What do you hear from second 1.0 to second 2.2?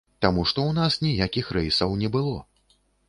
ніякіх рэйсаў не